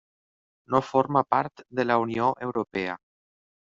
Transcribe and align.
No 0.75 0.81
forma 0.87 1.23
part 1.35 1.63
de 1.81 1.87
la 1.89 2.01
Unió 2.09 2.35
Europea. 2.51 3.01